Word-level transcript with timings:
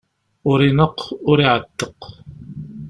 Ur 0.49 0.59
ineqq, 0.69 0.99
ur 1.29 1.37
iɛetteq. 1.45 1.99